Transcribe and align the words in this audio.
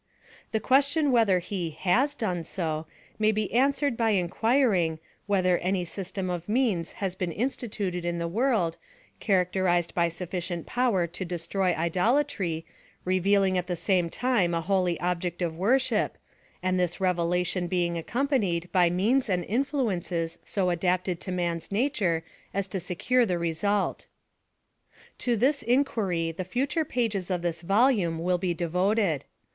The 0.51 0.59
question 0.59 1.11
whether 1.11 1.37
he 1.37 1.77
has 1.81 2.15
done 2.15 2.43
so, 2.43 2.87
may 3.19 3.31
be 3.31 3.53
answered 3.53 3.95
by 3.95 4.09
enquiring, 4.17 4.97
whether 5.27 5.59
any 5.59 5.85
sys 5.85 6.11
tern 6.11 6.27
of 6.31 6.49
means 6.49 6.93
has 6.93 7.13
been 7.13 7.31
instituted 7.31 8.03
in 8.03 8.17
the 8.17 8.27
world, 8.27 8.77
char 9.19 9.45
acterized 9.45 9.93
by 9.93 10.07
sufficient 10.09 10.65
power 10.65 11.05
to 11.05 11.23
destroy 11.23 11.75
idolatry— 11.75 12.65
revealing 13.05 13.59
at 13.59 13.67
the 13.67 13.75
same 13.75 14.09
time 14.09 14.55
a 14.55 14.61
holy 14.61 14.99
object 14.99 15.43
of 15.43 15.55
worship— 15.55 16.17
and 16.63 16.79
this 16.79 16.99
revelation 16.99 17.67
being 17.67 17.95
accompanied 17.95 18.71
by 18.71 18.89
means 18.89 19.29
and 19.29 19.45
influences 19.45 20.39
so 20.43 20.71
adapted 20.71 21.19
to 21.19 21.31
man's 21.31 21.71
nature 21.71 22.23
as 22.55 22.67
to 22.69 22.79
se 22.79 22.95
cure 22.95 23.23
the 23.23 23.37
result. 23.37 24.07
To 25.19 25.37
this 25.37 25.61
inquiry 25.61 26.31
the 26.31 26.43
future 26.43 26.85
pages 26.85 27.29
of 27.29 27.43
this 27.43 27.61
volume 27.61 28.17
will 28.17 28.39
be 28.39 28.55
devoted. 28.55 29.25